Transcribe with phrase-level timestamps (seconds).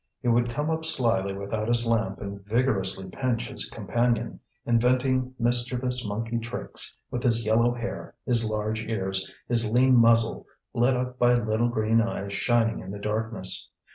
[0.19, 6.03] He would come up slyly without his lamp and vigorously pinch his companion, inventing mischievous
[6.03, 11.35] monkey tricks, with his yellow hair, his large ears, his lean muzzle, lit up by
[11.35, 13.69] little green eyes shining in the darkness.